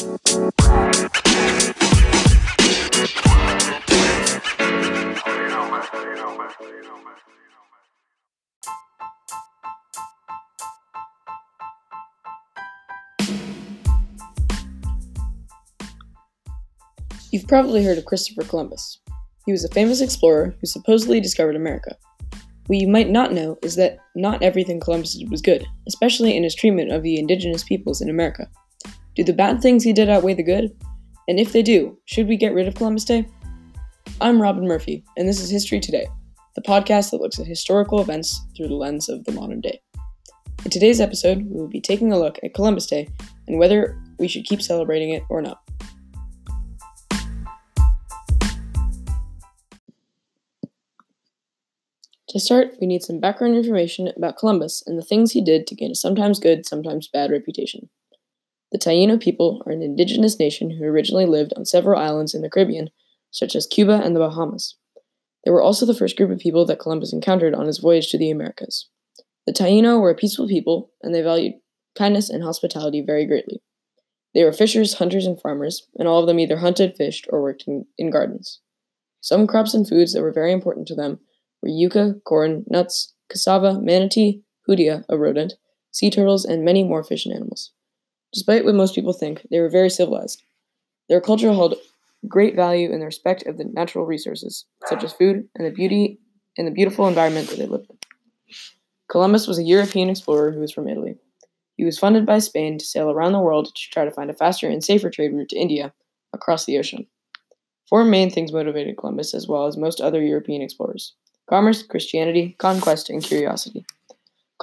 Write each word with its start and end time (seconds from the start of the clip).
You've 0.00 0.08
probably 17.46 17.84
heard 17.84 17.98
of 17.98 18.06
Christopher 18.06 18.42
Columbus. 18.44 19.00
He 19.44 19.52
was 19.52 19.64
a 19.64 19.68
famous 19.68 20.00
explorer 20.00 20.54
who 20.58 20.66
supposedly 20.66 21.20
discovered 21.20 21.56
America. 21.56 21.94
What 22.68 22.78
you 22.78 22.88
might 22.88 23.10
not 23.10 23.34
know 23.34 23.58
is 23.62 23.76
that 23.76 23.98
not 24.16 24.42
everything 24.42 24.80
Columbus 24.80 25.18
did 25.18 25.30
was 25.30 25.42
good, 25.42 25.66
especially 25.86 26.34
in 26.34 26.42
his 26.42 26.54
treatment 26.54 26.90
of 26.90 27.02
the 27.02 27.18
indigenous 27.18 27.64
peoples 27.64 28.00
in 28.00 28.08
America. 28.08 28.48
Do 29.20 29.24
the 29.24 29.34
bad 29.34 29.60
things 29.60 29.84
he 29.84 29.92
did 29.92 30.08
outweigh 30.08 30.32
the 30.32 30.42
good? 30.42 30.74
And 31.28 31.38
if 31.38 31.52
they 31.52 31.60
do, 31.60 31.98
should 32.06 32.26
we 32.26 32.38
get 32.38 32.54
rid 32.54 32.66
of 32.66 32.74
Columbus 32.74 33.04
Day? 33.04 33.26
I'm 34.18 34.40
Robin 34.40 34.66
Murphy, 34.66 35.04
and 35.18 35.28
this 35.28 35.42
is 35.42 35.50
History 35.50 35.78
Today, 35.78 36.08
the 36.56 36.62
podcast 36.62 37.10
that 37.10 37.20
looks 37.20 37.38
at 37.38 37.46
historical 37.46 38.00
events 38.00 38.40
through 38.56 38.68
the 38.68 38.76
lens 38.76 39.10
of 39.10 39.22
the 39.24 39.32
modern 39.32 39.60
day. 39.60 39.78
In 40.64 40.70
today's 40.70 41.02
episode, 41.02 41.42
we 41.42 41.60
will 41.60 41.68
be 41.68 41.82
taking 41.82 42.14
a 42.14 42.18
look 42.18 42.38
at 42.42 42.54
Columbus 42.54 42.86
Day 42.86 43.10
and 43.46 43.58
whether 43.58 43.94
we 44.18 44.26
should 44.26 44.46
keep 44.46 44.62
celebrating 44.62 45.10
it 45.10 45.22
or 45.28 45.42
not. 45.42 45.60
To 52.30 52.40
start, 52.40 52.68
we 52.80 52.86
need 52.86 53.02
some 53.02 53.20
background 53.20 53.54
information 53.54 54.10
about 54.16 54.38
Columbus 54.38 54.82
and 54.86 54.96
the 54.96 55.04
things 55.04 55.32
he 55.32 55.44
did 55.44 55.66
to 55.66 55.74
gain 55.74 55.90
a 55.90 55.94
sometimes 55.94 56.40
good, 56.40 56.64
sometimes 56.64 57.06
bad 57.06 57.30
reputation. 57.30 57.90
The 58.72 58.78
Taino 58.78 59.20
people 59.20 59.62
are 59.66 59.72
an 59.72 59.82
indigenous 59.82 60.38
nation 60.38 60.70
who 60.70 60.84
originally 60.84 61.26
lived 61.26 61.52
on 61.56 61.64
several 61.64 62.00
islands 62.00 62.34
in 62.34 62.42
the 62.42 62.50
Caribbean, 62.50 62.90
such 63.30 63.56
as 63.56 63.66
Cuba 63.66 64.00
and 64.04 64.14
the 64.14 64.20
Bahamas. 64.20 64.76
They 65.44 65.50
were 65.50 65.62
also 65.62 65.86
the 65.86 65.94
first 65.94 66.16
group 66.16 66.30
of 66.30 66.38
people 66.38 66.64
that 66.66 66.78
Columbus 66.78 67.12
encountered 67.12 67.54
on 67.54 67.66
his 67.66 67.78
voyage 67.78 68.10
to 68.10 68.18
the 68.18 68.30
Americas. 68.30 68.88
The 69.46 69.52
Taino 69.52 70.00
were 70.00 70.10
a 70.10 70.14
peaceful 70.14 70.46
people, 70.46 70.92
and 71.02 71.14
they 71.14 71.22
valued 71.22 71.54
kindness 71.96 72.30
and 72.30 72.44
hospitality 72.44 73.02
very 73.04 73.26
greatly. 73.26 73.62
They 74.34 74.44
were 74.44 74.52
fishers, 74.52 74.94
hunters, 74.94 75.26
and 75.26 75.40
farmers, 75.40 75.88
and 75.96 76.06
all 76.06 76.20
of 76.20 76.26
them 76.26 76.38
either 76.38 76.58
hunted, 76.58 76.96
fished, 76.96 77.26
or 77.30 77.42
worked 77.42 77.64
in, 77.66 77.86
in 77.98 78.10
gardens. 78.10 78.60
Some 79.20 79.46
crops 79.46 79.74
and 79.74 79.88
foods 79.88 80.12
that 80.12 80.22
were 80.22 80.32
very 80.32 80.52
important 80.52 80.86
to 80.88 80.94
them 80.94 81.18
were 81.62 81.68
yucca, 81.68 82.14
corn, 82.24 82.64
nuts, 82.68 83.14
cassava, 83.28 83.80
manatee, 83.80 84.42
hutia, 84.68 85.04
a 85.08 85.18
rodent, 85.18 85.54
sea 85.90 86.10
turtles, 86.10 86.44
and 86.44 86.64
many 86.64 86.84
more 86.84 87.02
fish 87.02 87.26
and 87.26 87.34
animals. 87.34 87.72
Despite 88.32 88.64
what 88.64 88.74
most 88.74 88.94
people 88.94 89.12
think, 89.12 89.46
they 89.50 89.60
were 89.60 89.68
very 89.68 89.90
civilized. 89.90 90.42
Their 91.08 91.20
culture 91.20 91.52
held 91.52 91.74
great 92.28 92.54
value 92.54 92.92
in 92.92 93.00
the 93.00 93.06
respect 93.06 93.46
of 93.46 93.58
the 93.58 93.64
natural 93.64 94.06
resources, 94.06 94.64
such 94.86 95.02
as 95.02 95.12
food 95.12 95.48
and 95.56 95.66
the 95.66 95.70
beauty 95.70 96.18
and 96.56 96.66
the 96.66 96.72
beautiful 96.72 97.08
environment 97.08 97.48
that 97.48 97.58
they 97.58 97.66
lived 97.66 97.90
in. 97.90 97.98
Columbus 99.08 99.48
was 99.48 99.58
a 99.58 99.64
European 99.64 100.08
explorer 100.08 100.52
who 100.52 100.60
was 100.60 100.72
from 100.72 100.88
Italy. 100.88 101.16
He 101.76 101.84
was 101.84 101.98
funded 101.98 102.26
by 102.26 102.38
Spain 102.38 102.78
to 102.78 102.84
sail 102.84 103.10
around 103.10 103.32
the 103.32 103.40
world 103.40 103.74
to 103.74 103.90
try 103.90 104.04
to 104.04 104.10
find 104.10 104.30
a 104.30 104.34
faster 104.34 104.68
and 104.68 104.84
safer 104.84 105.10
trade 105.10 105.32
route 105.32 105.48
to 105.48 105.58
India 105.58 105.92
across 106.32 106.66
the 106.66 106.78
ocean. 106.78 107.06
Four 107.88 108.04
main 108.04 108.30
things 108.30 108.52
motivated 108.52 108.98
Columbus, 108.98 109.34
as 109.34 109.48
well 109.48 109.66
as 109.66 109.76
most 109.76 110.00
other 110.00 110.22
European 110.22 110.62
explorers 110.62 111.14
commerce, 111.48 111.82
Christianity, 111.82 112.54
conquest, 112.58 113.10
and 113.10 113.24
curiosity. 113.24 113.84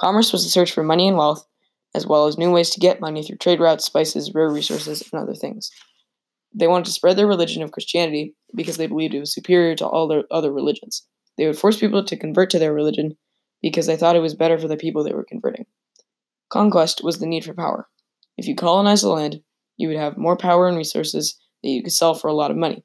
Commerce 0.00 0.32
was 0.32 0.44
the 0.44 0.48
search 0.48 0.72
for 0.72 0.82
money 0.82 1.06
and 1.06 1.18
wealth, 1.18 1.46
as 1.94 2.06
well 2.06 2.26
as 2.26 2.38
new 2.38 2.50
ways 2.50 2.70
to 2.70 2.80
get 2.80 3.00
money 3.00 3.22
through 3.22 3.36
trade 3.36 3.60
routes, 3.60 3.84
spices, 3.84 4.32
rare 4.34 4.50
resources, 4.50 5.02
and 5.12 5.20
other 5.20 5.34
things. 5.34 5.70
They 6.54 6.66
wanted 6.66 6.86
to 6.86 6.92
spread 6.92 7.16
their 7.16 7.26
religion 7.26 7.62
of 7.62 7.72
Christianity 7.72 8.34
because 8.54 8.76
they 8.76 8.86
believed 8.86 9.14
it 9.14 9.20
was 9.20 9.34
superior 9.34 9.74
to 9.76 9.86
all 9.86 10.08
their 10.08 10.24
other 10.30 10.52
religions. 10.52 11.06
They 11.36 11.46
would 11.46 11.58
force 11.58 11.78
people 11.78 12.04
to 12.04 12.16
convert 12.16 12.50
to 12.50 12.58
their 12.58 12.72
religion 12.72 13.16
because 13.62 13.86
they 13.86 13.96
thought 13.96 14.16
it 14.16 14.20
was 14.20 14.34
better 14.34 14.58
for 14.58 14.68
the 14.68 14.76
people 14.76 15.04
they 15.04 15.12
were 15.12 15.24
converting. 15.24 15.66
Conquest 16.50 17.02
was 17.04 17.18
the 17.18 17.26
need 17.26 17.44
for 17.44 17.54
power. 17.54 17.88
If 18.36 18.46
you 18.46 18.54
colonized 18.54 19.04
the 19.04 19.08
land, 19.08 19.40
you 19.76 19.88
would 19.88 19.96
have 19.96 20.16
more 20.16 20.36
power 20.36 20.68
and 20.68 20.76
resources 20.76 21.38
that 21.62 21.68
you 21.68 21.82
could 21.82 21.92
sell 21.92 22.14
for 22.14 22.28
a 22.28 22.34
lot 22.34 22.50
of 22.50 22.56
money, 22.56 22.84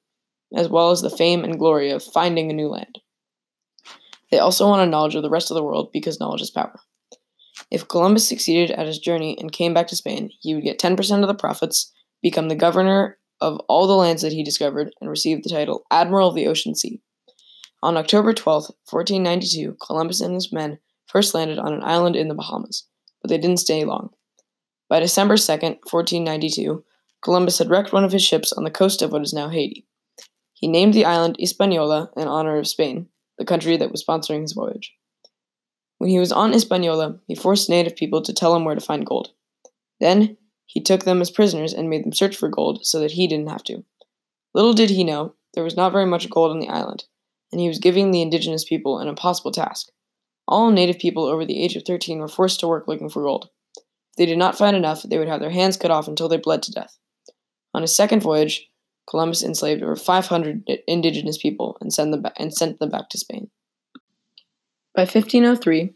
as 0.56 0.68
well 0.68 0.92
as 0.92 1.02
the 1.02 1.10
fame 1.10 1.44
and 1.44 1.60
glory 1.60 1.92
of 1.92 2.04
finding 2.04 2.50
a 2.50 2.54
new 2.54 2.68
land. 2.68 3.00
They 4.32 4.40
also 4.40 4.68
wanted 4.68 4.90
knowledge 4.90 5.16
of 5.16 5.24
the 5.24 5.30
rest 5.30 5.52
of 5.52 5.56
the 5.56 5.64
world 5.64 5.92
because 5.94 6.20
knowledge 6.20 6.42
is 6.42 6.52
power. 6.52 6.80
If 7.74 7.88
Columbus 7.88 8.28
succeeded 8.28 8.70
at 8.70 8.86
his 8.86 9.00
journey 9.00 9.36
and 9.40 9.52
came 9.52 9.74
back 9.74 9.88
to 9.88 9.96
Spain, 9.96 10.30
he 10.40 10.54
would 10.54 10.64
get 10.64 10.78
10% 10.78 11.22
of 11.24 11.28
the 11.28 11.34
profits, 11.34 11.92
become 12.22 12.48
the 12.48 12.56
governor 12.56 13.18
of 13.42 13.60
all 13.68 13.88
the 13.88 13.96
lands 13.96 14.22
that 14.22 14.32
he 14.32 14.44
discovered, 14.44 14.94
and 15.02 15.10
receive 15.10 15.42
the 15.42 15.50
title 15.50 15.84
Admiral 15.90 16.30
of 16.30 16.36
the 16.36 16.46
Ocean 16.46 16.76
Sea. 16.76 17.02
On 17.82 17.98
October 17.98 18.32
12, 18.32 18.66
1492, 18.92 19.76
Columbus 19.84 20.22
and 20.22 20.36
his 20.36 20.54
men 20.54 20.78
first 21.08 21.34
landed 21.34 21.58
on 21.58 21.74
an 21.74 21.84
island 21.84 22.16
in 22.16 22.28
the 22.28 22.36
Bahamas, 22.36 22.88
but 23.24 23.30
they 23.30 23.40
didn't 23.40 23.58
stay 23.58 23.84
long. 23.84 24.12
By 24.88 25.00
December 25.00 25.36
2, 25.36 25.52
1492, 25.52 26.86
Columbus 27.24 27.58
had 27.58 27.72
wrecked 27.72 27.92
one 27.92 28.04
of 28.04 28.12
his 28.12 28.24
ships 28.24 28.54
on 28.54 28.66
the 28.66 28.70
coast 28.70 29.02
of 29.02 29.12
what 29.12 29.24
is 29.24 29.34
now 29.34 29.50
Haiti. 29.50 29.88
He 30.54 30.68
named 30.68 30.94
the 30.94 31.06
island 31.06 31.38
Hispaniola 31.40 32.12
in 32.16 32.28
honor 32.28 32.60
of 32.60 32.68
Spain, 32.68 33.08
the 33.40 33.46
country 33.46 33.78
that 33.78 33.92
was 33.92 34.06
sponsoring 34.06 34.42
his 34.42 34.54
voyage. 34.54 34.94
When 36.04 36.10
he 36.10 36.20
was 36.20 36.34
on 36.34 36.52
Hispaniola, 36.52 37.20
he 37.30 37.34
forced 37.34 37.70
native 37.70 37.96
people 37.96 38.22
to 38.24 38.34
tell 38.34 38.54
him 38.54 38.66
where 38.66 38.76
to 38.76 38.82
find 38.82 39.06
gold. 39.06 39.30
Then, 40.02 40.36
he 40.66 40.82
took 40.82 41.06
them 41.06 41.22
as 41.22 41.32
prisoners 41.32 41.72
and 41.72 41.90
made 41.90 42.04
them 42.04 42.12
search 42.12 42.36
for 42.36 42.50
gold 42.50 42.86
so 42.86 43.00
that 43.00 43.12
he 43.12 43.26
didn't 43.26 43.48
have 43.48 43.64
to. 43.64 43.86
Little 44.54 44.74
did 44.74 44.90
he 44.90 45.06
know, 45.06 45.36
there 45.54 45.64
was 45.64 45.78
not 45.78 45.94
very 45.94 46.06
much 46.06 46.30
gold 46.30 46.52
on 46.52 46.60
the 46.60 46.68
island, 46.68 47.06
and 47.54 47.62
he 47.62 47.70
was 47.70 47.80
giving 47.80 48.12
the 48.12 48.22
indigenous 48.22 48.66
people 48.66 49.00
an 49.00 49.08
impossible 49.08 49.54
task. 49.54 49.92
All 50.46 50.72
native 50.72 51.00
people 51.00 51.24
over 51.24 51.46
the 51.46 51.64
age 51.64 51.78
of 51.78 51.84
13 51.86 52.20
were 52.20 52.28
forced 52.28 52.60
to 52.60 52.68
work 52.68 52.86
looking 52.86 53.08
for 53.08 53.24
gold. 53.24 53.48
If 53.78 54.18
they 54.18 54.26
did 54.26 54.38
not 54.38 54.58
find 54.58 54.76
enough, 54.76 55.04
they 55.04 55.18
would 55.18 55.30
have 55.30 55.40
their 55.40 55.52
hands 55.52 55.78
cut 55.78 55.90
off 55.90 56.10
until 56.10 56.28
they 56.28 56.36
bled 56.36 56.64
to 56.64 56.74
death. 56.74 56.98
On 57.74 57.82
his 57.82 57.96
second 57.96 58.22
voyage, 58.22 58.70
Columbus 59.10 59.42
enslaved 59.42 59.82
over 59.82 59.96
500 59.96 60.70
indigenous 60.86 61.38
people 61.38 61.78
and 61.80 61.94
sent 61.94 62.12
them 62.12 62.24
back, 62.24 62.34
and 62.36 62.54
sent 62.54 62.80
them 62.80 62.90
back 62.90 63.08
to 63.08 63.18
Spain. 63.18 63.52
By 64.96 65.02
1503, 65.02 65.92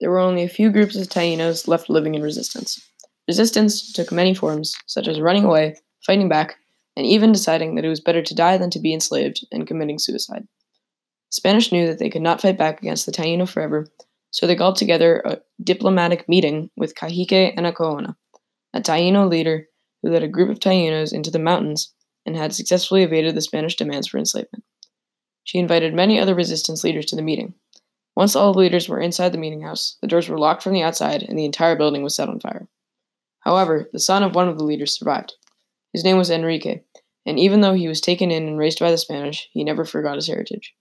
there 0.00 0.10
were 0.10 0.20
only 0.20 0.44
a 0.44 0.48
few 0.48 0.70
groups 0.70 0.94
of 0.94 1.08
Tainos 1.08 1.66
left 1.66 1.90
living 1.90 2.14
in 2.14 2.22
resistance. 2.22 2.80
Resistance 3.26 3.92
took 3.92 4.12
many 4.12 4.34
forms, 4.34 4.76
such 4.86 5.08
as 5.08 5.20
running 5.20 5.44
away, 5.44 5.74
fighting 6.06 6.28
back, 6.28 6.56
and 6.96 7.04
even 7.04 7.32
deciding 7.32 7.74
that 7.74 7.84
it 7.84 7.88
was 7.88 8.00
better 8.00 8.22
to 8.22 8.34
die 8.34 8.56
than 8.56 8.70
to 8.70 8.78
be 8.78 8.94
enslaved 8.94 9.44
and 9.50 9.66
committing 9.66 9.98
suicide. 9.98 10.42
The 10.42 11.32
Spanish 11.32 11.72
knew 11.72 11.88
that 11.88 11.98
they 11.98 12.08
could 12.08 12.22
not 12.22 12.40
fight 12.40 12.56
back 12.56 12.80
against 12.80 13.04
the 13.04 13.10
Taino 13.10 13.48
forever, 13.48 13.88
so 14.30 14.46
they 14.46 14.54
called 14.54 14.76
together 14.76 15.20
a 15.24 15.38
diplomatic 15.62 16.28
meeting 16.28 16.70
with 16.76 16.94
Cacique 16.94 17.56
Anacaona, 17.56 18.14
a 18.72 18.80
Taino 18.80 19.28
leader 19.28 19.66
who 20.02 20.10
led 20.10 20.22
a 20.22 20.28
group 20.28 20.50
of 20.50 20.60
Tainos 20.60 21.12
into 21.12 21.32
the 21.32 21.40
mountains 21.40 21.92
and 22.24 22.36
had 22.36 22.54
successfully 22.54 23.02
evaded 23.02 23.34
the 23.34 23.40
Spanish 23.40 23.74
demands 23.74 24.06
for 24.06 24.18
enslavement. 24.18 24.62
She 25.42 25.58
invited 25.58 25.94
many 25.94 26.20
other 26.20 26.36
resistance 26.36 26.84
leaders 26.84 27.06
to 27.06 27.16
the 27.16 27.22
meeting. 27.22 27.54
Once 28.16 28.36
all 28.36 28.52
the 28.52 28.58
leaders 28.58 28.88
were 28.88 29.00
inside 29.00 29.30
the 29.30 29.38
meeting 29.38 29.62
house, 29.62 29.96
the 30.00 30.06
doors 30.06 30.28
were 30.28 30.38
locked 30.38 30.62
from 30.62 30.72
the 30.72 30.82
outside 30.82 31.22
and 31.22 31.38
the 31.38 31.44
entire 31.44 31.76
building 31.76 32.02
was 32.02 32.14
set 32.14 32.28
on 32.28 32.38
fire. 32.38 32.68
However, 33.40 33.88
the 33.92 33.98
son 33.98 34.22
of 34.22 34.34
one 34.34 34.48
of 34.48 34.56
the 34.56 34.64
leaders 34.64 34.96
survived. 34.98 35.34
His 35.92 36.04
name 36.04 36.16
was 36.16 36.30
Enrique, 36.30 36.80
and 37.26 37.38
even 37.38 37.60
though 37.60 37.74
he 37.74 37.88
was 37.88 38.00
taken 38.00 38.30
in 38.30 38.46
and 38.48 38.58
raised 38.58 38.78
by 38.78 38.90
the 38.90 38.98
Spanish, 38.98 39.48
he 39.52 39.64
never 39.64 39.84
forgot 39.84 40.16
his 40.16 40.28
heritage. 40.28 40.74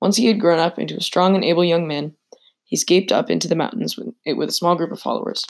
Once 0.00 0.16
he 0.16 0.26
had 0.26 0.40
grown 0.40 0.58
up 0.58 0.78
into 0.78 0.96
a 0.96 1.00
strong 1.00 1.34
and 1.34 1.44
able 1.44 1.64
young 1.64 1.86
man, 1.86 2.14
he 2.64 2.76
escaped 2.76 3.12
up 3.12 3.30
into 3.30 3.48
the 3.48 3.54
mountains 3.54 3.96
with, 3.96 4.14
a 4.26 4.52
small 4.52 4.74
group 4.74 4.90
of 4.90 5.00
followers. 5.00 5.44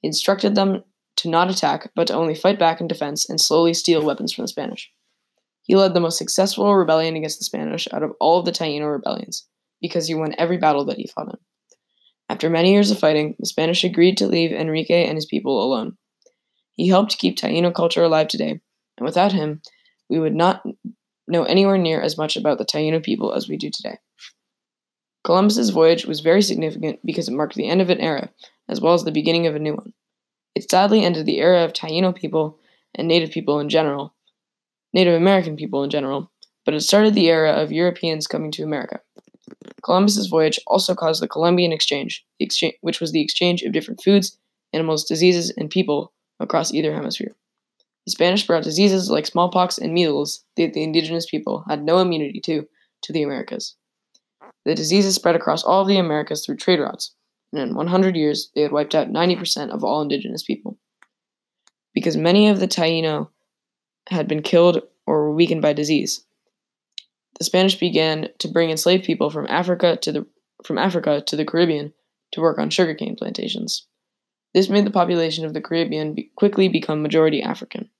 He 0.00 0.08
instructed 0.08 0.54
them 0.54 0.84
to 1.16 1.28
not 1.28 1.50
attack, 1.50 1.90
but 1.94 2.06
to 2.06 2.14
only 2.14 2.34
fight 2.34 2.58
back 2.58 2.80
in 2.80 2.88
defense 2.88 3.28
and 3.28 3.40
slowly 3.40 3.74
steal 3.74 4.04
weapons 4.04 4.32
from 4.32 4.44
the 4.44 4.48
Spanish. 4.48 4.90
He 5.62 5.76
led 5.76 5.94
the 5.94 6.00
most 6.00 6.18
successful 6.18 6.74
rebellion 6.74 7.16
against 7.16 7.38
the 7.38 7.44
Spanish 7.44 7.86
out 7.92 8.02
of 8.02 8.12
all 8.20 8.38
of 8.38 8.44
the 8.44 8.52
Taino 8.52 8.90
rebellions, 8.90 9.46
because 9.82 10.06
he 10.06 10.14
won 10.14 10.34
every 10.38 10.56
battle 10.56 10.86
that 10.86 10.96
he 10.96 11.06
fought 11.06 11.28
in. 11.28 11.38
After 12.30 12.48
many 12.48 12.72
years 12.72 12.90
of 12.90 12.98
fighting, 12.98 13.36
the 13.38 13.44
Spanish 13.44 13.84
agreed 13.84 14.16
to 14.16 14.26
leave 14.26 14.52
Enrique 14.52 15.04
and 15.04 15.16
his 15.16 15.26
people 15.26 15.62
alone. 15.62 15.98
He 16.72 16.88
helped 16.88 17.18
keep 17.18 17.36
Taino 17.36 17.74
culture 17.74 18.02
alive 18.02 18.28
today, 18.28 18.60
and 18.96 19.04
without 19.04 19.32
him, 19.32 19.60
we 20.08 20.18
would 20.18 20.34
not 20.34 20.62
know 21.28 21.44
anywhere 21.44 21.76
near 21.76 22.00
as 22.00 22.16
much 22.16 22.36
about 22.36 22.56
the 22.56 22.64
Taino 22.64 23.02
people 23.02 23.34
as 23.34 23.48
we 23.48 23.58
do 23.58 23.70
today. 23.70 23.98
Columbus's 25.24 25.70
voyage 25.70 26.06
was 26.06 26.20
very 26.20 26.42
significant 26.42 27.00
because 27.04 27.28
it 27.28 27.34
marked 27.34 27.54
the 27.54 27.68
end 27.68 27.80
of 27.80 27.90
an 27.90 28.00
era, 28.00 28.30
as 28.68 28.80
well 28.80 28.94
as 28.94 29.04
the 29.04 29.12
beginning 29.12 29.46
of 29.46 29.54
a 29.54 29.58
new 29.58 29.74
one. 29.74 29.92
It 30.54 30.70
sadly 30.70 31.04
ended 31.04 31.26
the 31.26 31.38
era 31.38 31.64
of 31.64 31.72
Taino 31.72 32.14
people 32.14 32.58
and 32.94 33.08
Native 33.08 33.30
people 33.30 33.60
in 33.60 33.68
general, 33.68 34.14
Native 34.92 35.14
American 35.14 35.56
people 35.56 35.84
in 35.84 35.90
general, 35.90 36.30
but 36.64 36.74
it 36.74 36.80
started 36.80 37.14
the 37.14 37.28
era 37.28 37.52
of 37.52 37.72
Europeans 37.72 38.26
coming 38.26 38.50
to 38.52 38.62
America. 38.62 39.00
Columbus's 39.82 40.26
voyage 40.26 40.58
also 40.66 40.94
caused 40.94 41.22
the 41.22 41.28
Columbian 41.28 41.72
Exchange, 41.72 42.24
exchange, 42.38 42.74
which 42.80 43.00
was 43.00 43.12
the 43.12 43.20
exchange 43.20 43.62
of 43.62 43.72
different 43.72 44.02
foods, 44.02 44.38
animals, 44.72 45.04
diseases, 45.04 45.52
and 45.56 45.70
people 45.70 46.12
across 46.40 46.72
either 46.72 46.92
hemisphere. 46.94 47.34
The 48.06 48.12
Spanish 48.12 48.46
brought 48.46 48.64
diseases 48.64 49.10
like 49.10 49.26
smallpox 49.26 49.78
and 49.78 49.94
measles 49.94 50.44
that 50.56 50.72
the 50.72 50.82
indigenous 50.82 51.26
people 51.26 51.64
had 51.68 51.84
no 51.84 51.98
immunity 51.98 52.40
to 52.40 52.66
to 53.02 53.12
the 53.12 53.22
Americas. 53.22 53.76
The 54.64 54.74
diseases 54.74 55.14
spread 55.14 55.34
across 55.34 55.64
all 55.64 55.82
of 55.82 55.88
the 55.88 55.98
Americas 55.98 56.44
through 56.44 56.56
trade 56.56 56.80
routes, 56.80 57.12
and 57.52 57.62
in 57.62 57.74
100 57.74 58.16
years 58.16 58.50
they 58.54 58.62
had 58.62 58.72
wiped 58.72 58.94
out 58.94 59.08
90% 59.08 59.70
of 59.70 59.84
all 59.84 60.02
indigenous 60.02 60.42
people. 60.42 60.78
Because 61.94 62.16
many 62.16 62.48
of 62.48 62.60
the 62.60 62.68
Taino 62.68 63.28
had 64.08 64.28
been 64.28 64.42
killed 64.42 64.82
or 65.06 65.24
were 65.24 65.34
weakened 65.34 65.62
by 65.62 65.72
disease, 65.72 66.24
the 67.38 67.44
Spanish 67.44 67.78
began 67.78 68.28
to 68.38 68.48
bring 68.48 68.70
enslaved 68.70 69.04
people 69.04 69.30
from 69.30 69.46
Africa 69.48 69.96
to 70.02 70.12
the 70.12 70.26
from 70.64 70.78
Africa 70.78 71.22
to 71.26 71.36
the 71.36 71.44
Caribbean 71.44 71.92
to 72.32 72.40
work 72.40 72.58
on 72.58 72.70
sugarcane 72.70 73.16
plantations. 73.16 73.86
This 74.54 74.68
made 74.68 74.86
the 74.86 74.90
population 74.90 75.44
of 75.44 75.54
the 75.54 75.60
Caribbean 75.60 76.14
be 76.14 76.30
quickly 76.36 76.68
become 76.68 77.02
majority 77.02 77.42
African. 77.42 77.90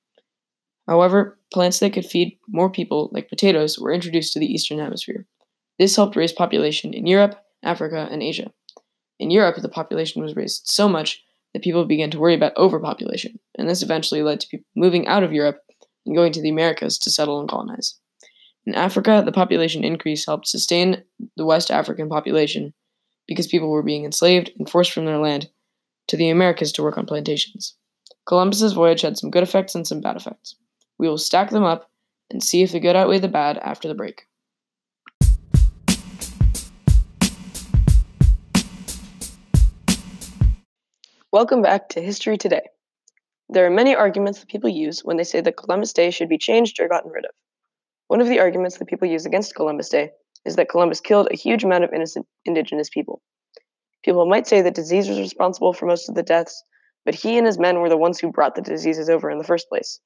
However, 0.87 1.39
plants 1.53 1.79
that 1.79 1.93
could 1.93 2.05
feed 2.05 2.39
more 2.49 2.71
people, 2.71 3.11
like 3.13 3.29
potatoes, 3.29 3.79
were 3.79 3.93
introduced 3.93 4.33
to 4.33 4.39
the 4.39 4.53
Eastern 4.53 4.79
Hemisphere. 4.79 5.27
This 5.79 5.97
helped 5.97 6.17
raise 6.17 6.33
population 6.33 6.93
in 6.93 7.07
Europe, 7.07 7.43
Africa, 7.63 8.09
and 8.11 8.23
Asia. 8.23 8.53
In 9.19 9.31
Europe, 9.31 9.57
the 9.57 9.69
population 9.69 10.23
was 10.23 10.37
raised 10.37 10.63
so 10.67 10.89
much 10.89 11.23
that 11.53 11.63
people 11.63 11.85
began 11.85 12.11
to 12.11 12.19
worry 12.19 12.35
about 12.35 12.57
overpopulation, 12.57 13.39
and 13.57 13.69
this 13.69 13.83
eventually 13.83 14.23
led 14.23 14.41
to 14.41 14.49
people 14.49 14.67
moving 14.75 15.07
out 15.07 15.23
of 15.23 15.33
Europe 15.33 15.61
and 16.05 16.17
going 16.17 16.33
to 16.33 16.43
the 16.43 16.49
Americas 16.49 16.99
to 16.99 17.11
settle 17.11 17.41
and 17.41 17.49
colonize. 17.49 17.99
In 18.65 18.77
Africa, 18.77 19.23
the 19.25 19.33
population 19.33 19.83
increase 19.83 20.25
helped 20.25 20.47
sustain 20.47 21.03
the 21.37 21.45
West 21.45 21.69
African 21.69 22.09
population 22.09 22.73
because 23.27 23.49
people 23.49 23.69
were 23.69 23.83
being 23.83 24.05
enslaved 24.05 24.53
and 24.57 24.71
forced 24.71 24.93
from 24.93 25.05
their 25.05 25.19
land 25.19 25.51
to 26.07 26.17
the 26.17 26.29
Americas 26.29 26.71
to 26.73 26.83
work 26.85 26.97
on 26.97 27.05
plantations. 27.05 27.75
Columbus's 28.25 28.73
voyage 28.73 29.01
had 29.01 29.19
some 29.19 29.33
good 29.33 29.43
effects 29.43 29.75
and 29.75 29.85
some 29.85 30.01
bad 30.01 30.15
effects. 30.15 30.55
We 30.97 31.09
will 31.09 31.19
stack 31.19 31.51
them 31.51 31.65
up 31.65 31.91
and 32.31 32.41
see 32.41 32.63
if 32.63 32.71
the 32.71 32.79
good 32.79 32.95
outweigh 32.95 33.19
the 33.19 33.27
bad 33.27 33.59
after 33.59 33.89
the 33.89 33.97
break. 33.97 34.29
Welcome 41.33 41.63
back 41.63 41.89
to 41.89 42.01
History 42.01 42.39
Today. 42.39 42.69
There 43.49 43.67
are 43.67 43.71
many 43.71 43.97
arguments 43.97 44.39
that 44.39 44.49
people 44.49 44.71
use 44.71 45.01
when 45.01 45.17
they 45.17 45.25
say 45.25 45.41
that 45.41 45.57
Columbus 45.57 45.93
Day 45.93 46.13
should 46.13 46.29
be 46.29 46.39
changed 46.39 46.79
or 46.79 46.87
gotten 46.87 47.11
rid 47.11 47.25
of. 47.25 47.33
One 48.13 48.21
of 48.21 48.29
the 48.29 48.41
arguments 48.41 48.77
that 48.77 48.89
people 48.89 49.09
use 49.09 49.25
against 49.25 49.55
Columbus 49.55 49.89
Day 49.89 50.11
is 50.45 50.57
that 50.57 50.69
Columbus 50.69 51.01
killed 51.01 51.29
a 51.31 51.35
huge 51.35 51.65
amount 51.65 51.85
of 51.85 51.95
innocent 51.95 52.27
indigenous 52.45 52.91
people. 52.91 53.23
People 54.05 54.27
might 54.27 54.47
say 54.47 54.61
that 54.61 54.75
disease 54.75 55.09
was 55.09 55.19
responsible 55.19 55.73
for 55.73 55.87
most 55.87 56.11
of 56.11 56.15
the 56.15 56.23
deaths, 56.23 56.63
but 57.07 57.15
he 57.15 57.39
and 57.39 57.47
his 57.47 57.59
men 57.59 57.81
were 57.81 57.89
the 57.89 57.97
ones 57.97 58.21
who 58.21 58.31
brought 58.31 58.55
the 58.55 58.61
diseases 58.61 59.09
over 59.09 59.31
in 59.31 59.39
the 59.39 59.45
first 59.45 59.67
place. 59.71 59.99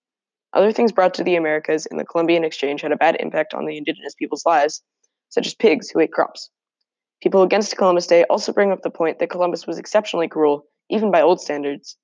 Other 0.52 0.70
things 0.70 0.92
brought 0.92 1.14
to 1.14 1.24
the 1.24 1.34
Americas 1.34 1.84
in 1.86 1.96
the 1.96 2.04
Columbian 2.04 2.44
Exchange 2.44 2.80
had 2.80 2.92
a 2.92 2.96
bad 2.96 3.16
impact 3.18 3.54
on 3.54 3.66
the 3.66 3.76
indigenous 3.76 4.14
people's 4.14 4.46
lives, 4.46 4.84
such 5.30 5.48
as 5.48 5.54
pigs 5.54 5.90
who 5.90 5.98
ate 5.98 6.12
crops. 6.12 6.48
People 7.20 7.42
against 7.42 7.76
Columbus 7.76 8.06
Day 8.06 8.22
also 8.30 8.52
bring 8.52 8.70
up 8.70 8.82
the 8.82 8.88
point 8.90 9.18
that 9.18 9.30
Columbus 9.30 9.66
was 9.66 9.78
exceptionally 9.78 10.28
cruel, 10.28 10.66
even 10.90 11.10
by 11.10 11.22
old 11.22 11.40
standards. 11.40 11.96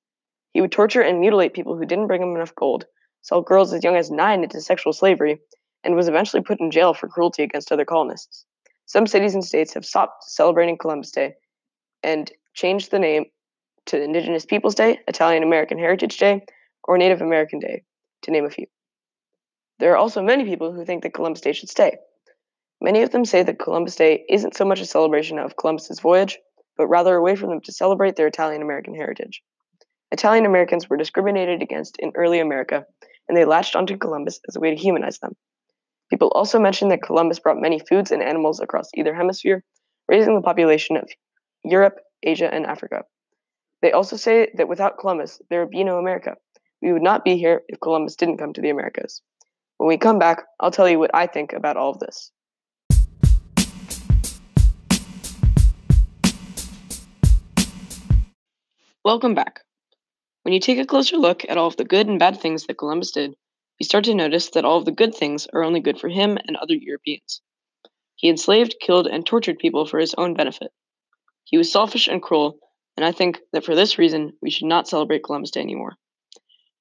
He 0.53 0.61
would 0.61 0.73
torture 0.73 1.01
and 1.01 1.21
mutilate 1.21 1.55
people 1.55 1.77
who 1.77 1.87
didn't 1.87 2.09
bring 2.09 2.23
him 2.23 2.35
enough 2.35 2.57
gold, 2.57 2.87
sell 3.21 3.41
girls 3.41 3.73
as 3.73 3.85
young 3.85 3.95
as 3.95 4.11
nine 4.11 4.43
into 4.43 4.61
sexual 4.61 4.93
slavery, 4.93 5.39
and 5.85 5.97
was 5.97 6.09
eventually 6.09 6.43
put 6.43 6.61
in 6.61 6.71
jail 6.71 6.95
for 6.95 7.09
cruelty 7.09 7.43
against 7.43 7.73
other 7.73 7.85
colonists. 7.85 8.45
Some 8.87 9.07
cities 9.07 9.35
and 9.35 9.45
states 9.45 9.75
have 9.75 9.85
stopped 9.85 10.25
celebrating 10.25 10.79
Columbus 10.79 11.11
Day 11.11 11.35
and 12.03 12.31
changed 12.55 12.91
the 12.91 12.99
name 12.99 13.27
to 13.87 14.03
Indigenous 14.03 14.45
Peoples 14.45 14.75
Day, 14.75 15.01
Italian 15.09 15.43
American 15.43 15.79
Heritage 15.79 16.19
Day, 16.19 16.45
or 16.85 16.99
Native 16.99 17.21
American 17.21 17.59
Day, 17.59 17.83
to 18.23 18.31
name 18.31 18.45
a 18.45 18.51
few. 18.51 18.67
There 19.79 19.93
are 19.93 19.97
also 19.97 20.23
many 20.23 20.45
people 20.45 20.73
who 20.73 20.85
think 20.85 21.03
that 21.03 21.15
Columbus 21.15 21.41
Day 21.41 21.53
should 21.53 21.71
stay. 21.71 21.97
Many 22.81 23.03
of 23.03 23.11
them 23.11 23.25
say 23.25 23.43
that 23.43 23.59
Columbus 23.59 23.97
Day 23.97 24.25
isn't 24.29 24.57
so 24.57 24.65
much 24.65 24.81
a 24.81 24.87
celebration 24.87 25.39
of 25.39 25.57
Columbus's 25.57 26.01
voyage, 26.01 26.39
but 26.77 26.89
rather 26.89 27.17
a 27.17 27.23
way 27.23 27.37
for 27.37 27.47
them 27.47 27.61
to 27.63 27.73
celebrate 27.73 28.17
their 28.17 28.27
Italian 28.27 28.63
American 28.63 28.95
heritage. 28.95 29.43
Italian 30.11 30.47
Americans 30.47 30.91
were 30.91 30.97
discriminated 30.97 31.63
against 31.63 31.97
in 31.99 32.13
early 32.15 32.39
America, 32.39 32.85
and 33.29 33.37
they 33.37 33.45
latched 33.45 33.77
onto 33.77 33.97
Columbus 33.97 34.41
as 34.49 34.57
a 34.57 34.61
way 34.61 34.71
to 34.71 34.81
humanize 34.81 35.19
them. 35.19 35.35
People 36.13 36.29
also 36.35 36.59
mention 36.59 36.91
that 36.91 37.01
Columbus 37.01 37.39
brought 37.39 37.59
many 37.59 37.79
foods 37.79 38.13
and 38.13 38.23
animals 38.23 38.61
across 38.61 38.91
either 38.95 39.15
hemisphere, 39.15 39.65
raising 40.07 40.35
the 40.35 40.43
population 40.43 40.99
of 40.99 41.09
Europe, 41.65 42.01
Asia, 42.23 42.53
and 42.53 42.67
Africa. 42.67 43.05
They 43.81 43.93
also 43.93 44.19
say 44.19 44.51
that 44.59 44.69
without 44.69 44.99
Columbus, 44.99 45.41
there 45.49 45.61
would 45.61 45.71
be 45.71 45.85
no 45.85 45.97
America. 45.97 46.35
We 46.83 46.93
would 46.93 47.01
not 47.01 47.25
be 47.25 47.39
here 47.39 47.63
if 47.67 47.81
Columbus 47.81 48.17
didn't 48.17 48.37
come 48.37 48.53
to 48.53 48.61
the 48.61 48.69
Americas. 48.69 49.23
When 49.79 49.89
we 49.89 49.97
come 49.97 50.19
back, 50.19 50.43
I'll 50.61 50.71
tell 50.71 50.87
you 50.87 50.99
what 50.99 51.15
I 51.15 51.27
think 51.27 51.55
about 51.55 51.79
all 51.79 51.93
of 51.93 52.01
this. 52.01 52.31
Welcome 59.03 59.35
back. 59.35 59.61
When 60.43 60.53
you 60.53 60.61
take 60.61 60.79
a 60.79 60.85
closer 60.85 61.17
look 61.17 61.47
at 61.49 61.57
all 61.57 61.69
of 61.69 61.79
the 61.79 61.87
good 61.87 62.07
and 62.07 62.19
bad 62.19 62.39
things 62.39 62.67
that 62.67 62.77
Columbus 62.77 63.13
did, 63.13 63.35
you 63.83 63.85
start 63.85 64.05
to 64.05 64.15
notice 64.15 64.51
that 64.51 64.65
all 64.65 64.79
of 64.79 64.85
the 64.85 64.93
good 64.93 65.13
things 65.13 65.49
are 65.53 65.65
only 65.65 65.81
good 65.81 65.99
for 65.99 66.09
him 66.09 66.39
and 66.47 66.57
other 66.57 66.75
Europeans. 66.75 67.43
He 68.15 68.29
enslaved, 68.29 68.77
killed, 68.81 69.09
and 69.09 69.27
tortured 69.27 69.59
people 69.59 69.87
for 69.87 69.99
his 69.99 70.15
own 70.15 70.35
benefit. 70.35 70.71
He 71.43 71.59
was 71.59 71.73
selfish 71.73 72.07
and 72.07 72.23
cruel, 72.23 72.61
and 72.97 73.05
I 73.05 73.11
think 73.11 73.41
that 73.53 73.65
for 73.65 73.75
this 73.75 73.99
reason, 73.99 74.35
we 74.41 74.51
should 74.51 74.69
not 74.69 74.87
celebrate 74.87 75.25
Columbus 75.25 75.51
Day 75.51 75.63
anymore. 75.63 75.97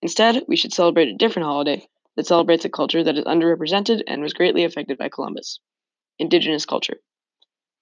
Instead, 0.04 0.44
we 0.48 0.56
should 0.56 0.74
celebrate 0.74 1.08
a 1.08 1.18
different 1.18 1.48
holiday 1.48 1.88
that 2.18 2.28
celebrates 2.28 2.66
a 2.66 2.70
culture 2.70 3.04
that 3.04 3.18
is 3.18 3.26
underrepresented 3.26 4.04
and 4.06 4.22
was 4.22 4.34
greatly 4.34 4.64
affected 4.64 5.00
by 5.00 5.10
Columbus 5.10 5.60
Indigenous 6.20 6.68
culture. 6.68 6.98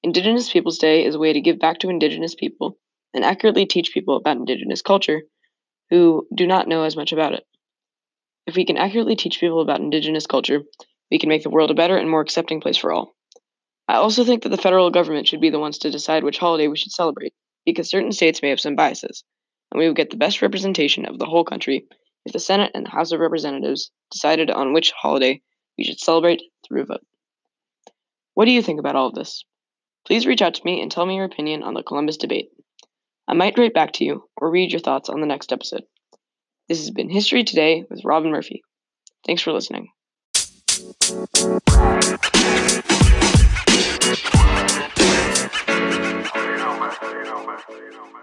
Indigenous 0.01 0.49
Peoples 0.49 0.77
Day 0.77 1.03
is 1.03 1.15
a 1.15 1.19
way 1.19 1.33
to 1.33 1.41
give 1.41 1.59
back 1.59 1.79
to 1.79 1.89
Indigenous 1.89 2.35
people 2.35 2.77
and 3.13 3.25
accurately 3.25 3.65
teach 3.65 3.91
people 3.93 4.15
about 4.15 4.37
Indigenous 4.37 4.81
culture 4.81 5.23
who 5.89 6.25
do 6.33 6.47
not 6.47 6.69
know 6.69 6.83
as 6.83 6.95
much 6.95 7.11
about 7.11 7.33
it. 7.33 7.43
If 8.49 8.55
we 8.55 8.65
can 8.65 8.77
accurately 8.77 9.15
teach 9.15 9.39
people 9.39 9.61
about 9.61 9.79
Indigenous 9.79 10.25
culture, 10.25 10.63
we 11.11 11.19
can 11.19 11.29
make 11.29 11.43
the 11.43 11.51
world 11.51 11.69
a 11.69 11.75
better 11.75 11.95
and 11.95 12.09
more 12.09 12.21
accepting 12.21 12.61
place 12.61 12.77
for 12.77 12.91
all. 12.91 13.15
I 13.87 13.97
also 13.97 14.23
think 14.23 14.41
that 14.41 14.49
the 14.49 14.57
federal 14.57 14.89
government 14.89 15.27
should 15.27 15.39
be 15.39 15.51
the 15.51 15.59
ones 15.59 15.77
to 15.77 15.91
decide 15.91 16.23
which 16.23 16.39
holiday 16.39 16.67
we 16.67 16.75
should 16.75 16.91
celebrate, 16.91 17.35
because 17.63 17.91
certain 17.91 18.11
states 18.11 18.41
may 18.41 18.49
have 18.49 18.59
some 18.59 18.75
biases, 18.75 19.23
and 19.71 19.77
we 19.77 19.85
would 19.85 19.95
get 19.95 20.09
the 20.09 20.17
best 20.17 20.41
representation 20.41 21.05
of 21.05 21.19
the 21.19 21.27
whole 21.27 21.43
country 21.43 21.85
if 22.25 22.33
the 22.33 22.39
Senate 22.39 22.71
and 22.73 22.87
the 22.87 22.89
House 22.89 23.11
of 23.11 23.19
Representatives 23.19 23.91
decided 24.09 24.49
on 24.49 24.73
which 24.73 24.93
holiday 24.99 25.43
we 25.77 25.83
should 25.83 25.99
celebrate 25.99 26.41
through 26.67 26.81
a 26.81 26.85
vote. 26.85 27.05
What 28.33 28.45
do 28.45 28.51
you 28.51 28.63
think 28.63 28.79
about 28.79 28.95
all 28.95 29.09
of 29.09 29.13
this? 29.13 29.45
Please 30.07 30.25
reach 30.25 30.41
out 30.41 30.55
to 30.55 30.65
me 30.65 30.81
and 30.81 30.91
tell 30.91 31.05
me 31.05 31.17
your 31.17 31.25
opinion 31.25 31.61
on 31.61 31.75
the 31.75 31.83
Columbus 31.83 32.17
debate. 32.17 32.49
I 33.27 33.35
might 33.35 33.59
write 33.59 33.75
back 33.75 33.91
to 33.93 34.05
you 34.05 34.23
or 34.35 34.49
read 34.49 34.71
your 34.71 34.81
thoughts 34.81 35.07
on 35.07 35.21
the 35.21 35.27
next 35.27 35.53
episode. 35.53 35.83
This 36.69 36.79
has 36.81 36.91
been 36.91 37.09
History 37.09 37.43
Today 37.43 37.83
with 37.89 38.05
Robin 38.05 38.29
Murphy. 38.29 38.61
Thanks 39.25 39.41
for 39.41 39.51
listening. 39.51 39.87
You 39.89 41.17
know, 46.57 46.77
man. 46.77 46.91
You 47.09 47.23
know, 47.25 48.05
man. 48.13 48.18